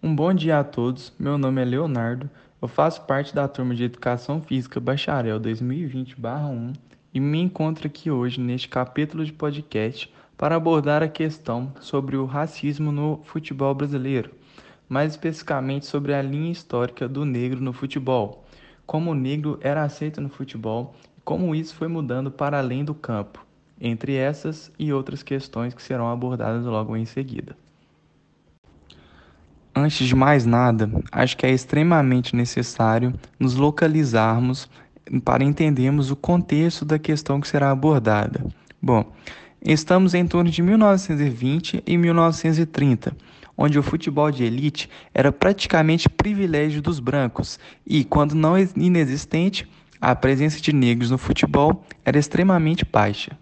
[0.00, 1.12] Um bom dia a todos.
[1.18, 2.30] Meu nome é Leonardo.
[2.62, 6.72] Eu faço parte da turma de Educação Física Bacharel 2020/1
[7.12, 12.26] e me encontro aqui hoje neste capítulo de podcast para abordar a questão sobre o
[12.26, 14.30] racismo no futebol brasileiro,
[14.88, 18.44] mais especificamente sobre a linha histórica do negro no futebol,
[18.86, 22.94] como o negro era aceito no futebol e como isso foi mudando para além do
[22.94, 23.44] campo,
[23.80, 27.56] entre essas e outras questões que serão abordadas logo em seguida.
[29.80, 34.68] Antes de mais nada, acho que é extremamente necessário nos localizarmos
[35.24, 38.44] para entendermos o contexto da questão que será abordada.
[38.82, 39.12] Bom,
[39.64, 43.16] estamos em torno de 1920 e 1930,
[43.56, 49.64] onde o futebol de elite era praticamente privilégio dos brancos e, quando não inexistente,
[50.00, 53.38] a presença de negros no futebol era extremamente baixa.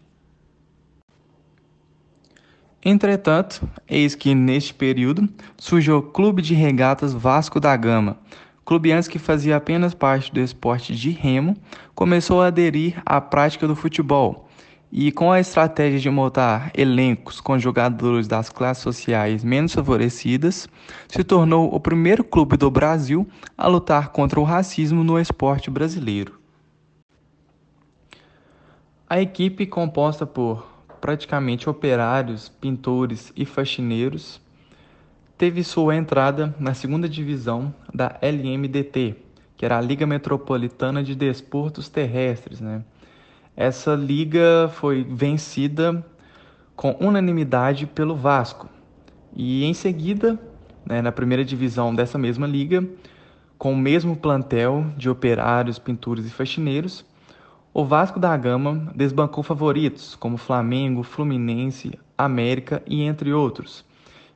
[2.88, 8.16] Entretanto, eis que neste período surgiu o Clube de Regatas Vasco da Gama.
[8.64, 11.56] Clube antes que fazia apenas parte do esporte de remo,
[11.96, 14.48] começou a aderir à prática do futebol
[14.92, 20.68] e com a estratégia de montar elencos com jogadores das classes sociais menos favorecidas,
[21.08, 23.26] se tornou o primeiro clube do Brasil
[23.58, 26.38] a lutar contra o racismo no esporte brasileiro.
[29.10, 34.40] A equipe composta por praticamente operários, pintores e faxineiros,
[35.36, 39.16] teve sua entrada na segunda divisão da LMDT,
[39.56, 42.60] que era a Liga Metropolitana de Desportos Terrestres.
[42.60, 42.82] Né?
[43.56, 46.04] Essa liga foi vencida
[46.74, 48.68] com unanimidade pelo Vasco.
[49.34, 50.38] E em seguida,
[50.84, 52.86] né, na primeira divisão dessa mesma liga,
[53.58, 57.04] com o mesmo plantel de operários, pintores e faxineiros,
[57.78, 63.84] o Vasco da Gama desbancou favoritos como Flamengo, Fluminense, América e entre outros.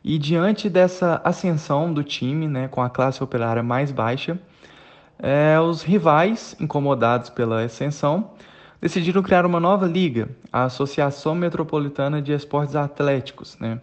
[0.04, 4.38] E diante dessa ascensão do time, né, com a classe operária mais baixa,
[5.18, 8.32] é, os rivais, incomodados pela ascensão,
[8.78, 13.80] decidiram criar uma nova liga, a Associação Metropolitana de Esportes Atléticos, né,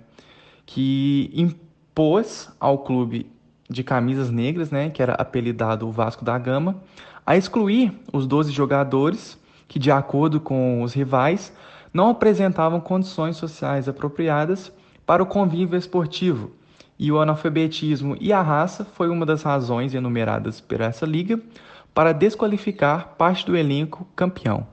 [0.67, 3.25] que impôs ao clube
[3.67, 6.75] de camisas negras, né, que era apelidado o Vasco da Gama,
[7.25, 9.35] a excluir os 12 jogadores
[9.67, 11.53] que, de acordo com os rivais,
[11.93, 14.71] não apresentavam condições sociais apropriadas
[15.05, 16.51] para o convívio esportivo,
[16.99, 21.39] e o analfabetismo e a raça foi uma das razões enumeradas por essa liga
[21.93, 24.67] para desqualificar parte do elenco campeão.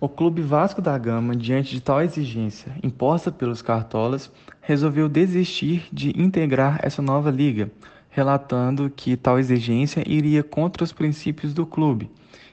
[0.00, 4.30] O Clube Vasco da Gama, diante de tal exigência imposta pelos cartolas,
[4.60, 7.70] resolveu desistir de integrar essa nova liga,
[8.10, 12.10] relatando que tal exigência iria contra os princípios do clube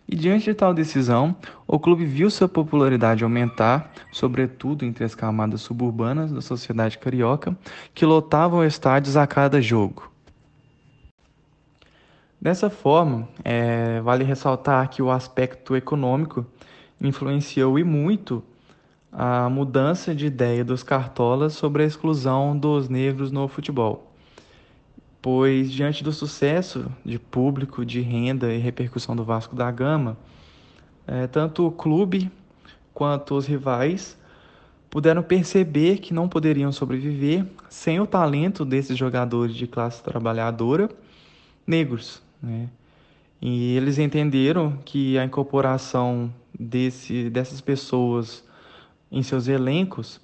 [0.07, 1.35] e diante de tal decisão,
[1.67, 7.57] o clube viu sua popularidade aumentar, sobretudo entre as camadas suburbanas da sociedade carioca,
[7.93, 10.11] que lotavam estádios a cada jogo.
[12.39, 16.45] Dessa forma, é, vale ressaltar que o aspecto econômico
[17.01, 18.43] influenciou e muito
[19.11, 24.14] a mudança de ideia dos cartolas sobre a exclusão dos negros no futebol
[25.25, 30.15] pois diante do sucesso de público, de renda e repercussão do Vasco da Gama,
[31.07, 32.31] é, tanto o clube
[32.93, 34.15] quanto os rivais
[34.87, 40.91] puderam perceber que não poderiam sobreviver sem o talento desses jogadores de classe trabalhadora
[41.65, 42.21] negros.
[42.39, 42.69] Né?
[43.41, 48.43] E eles entenderam que a incorporação desse, dessas pessoas
[49.11, 50.21] em seus elencos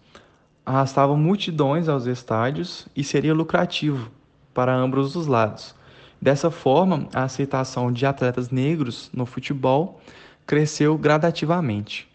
[0.63, 4.11] arrastava multidões aos estádios e seria lucrativo
[4.53, 5.75] para ambos os lados.
[6.21, 9.99] Dessa forma, a aceitação de atletas negros no futebol
[10.45, 12.07] cresceu gradativamente.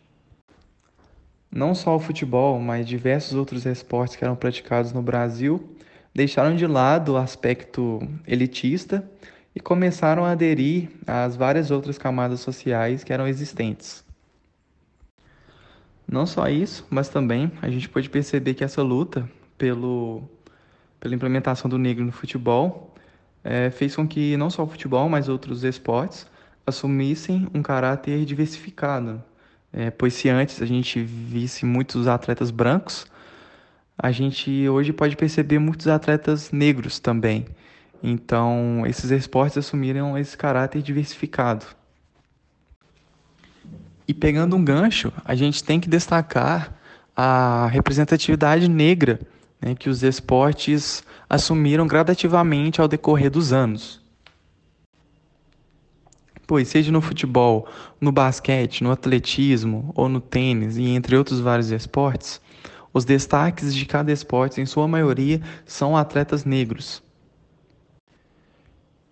[1.51, 5.77] Não só o futebol, mas diversos outros esportes que eram praticados no Brasil
[6.15, 9.09] deixaram de lado o aspecto elitista
[9.55, 14.05] e começaram a aderir às várias outras camadas sociais que eram existentes.
[16.07, 20.23] Não só isso, mas também a gente pode perceber que essa luta pelo
[21.07, 22.93] pela implementação do negro no futebol,
[23.45, 26.27] é, fez com que não só o futebol, mas outros esportes
[26.67, 29.23] assumissem um caráter diversificado.
[29.73, 33.07] É, pois se antes a gente visse muitos atletas brancos,
[33.97, 37.47] a gente hoje pode perceber muitos atletas negros também.
[38.03, 41.65] Então, esses esportes assumiram esse caráter diversificado.
[44.09, 46.75] E pegando um gancho, a gente tem que destacar
[47.15, 49.21] a representatividade negra
[49.61, 54.05] né, que os esportes assumiram gradativamente ao decorrer dos anos.
[56.47, 57.67] Pois, seja no futebol,
[58.01, 62.41] no basquete, no atletismo ou no tênis e entre outros vários esportes,
[62.97, 67.03] Os destaques de cada esporte, em sua maioria, são atletas negros.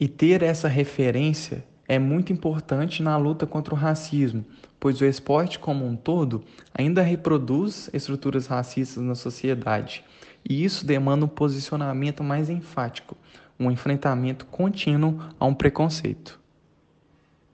[0.01, 4.43] E ter essa referência é muito importante na luta contra o racismo,
[4.81, 6.43] pois o esporte como um todo
[6.75, 10.03] ainda reproduz estruturas racistas na sociedade,
[10.49, 13.17] e isso demanda um posicionamento mais enfático,
[13.59, 16.41] um enfrentamento contínuo a um preconceito.